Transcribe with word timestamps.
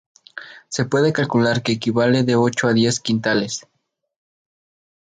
Se 0.69 0.85
puede 0.85 1.13
calcular 1.13 1.61
que 1.61 1.73
equivale 1.73 2.23
de 2.23 2.35
ocho 2.35 2.65
a 2.67 2.73
diez 2.73 2.99
quintales. 2.99 3.67